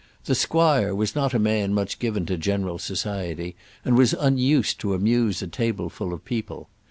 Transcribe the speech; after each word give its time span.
The 0.25 0.33
squire 0.33 0.95
was 0.95 1.13
not 1.13 1.35
a 1.35 1.37
man 1.37 1.75
much 1.75 1.99
given 1.99 2.25
to 2.25 2.35
general 2.35 2.79
society, 2.79 3.55
and 3.85 3.95
was 3.95 4.13
unused 4.13 4.79
to 4.79 4.95
amuse 4.95 5.43
a 5.43 5.47
table 5.47 5.89
full 5.91 6.11
of 6.11 6.25
people. 6.25 6.69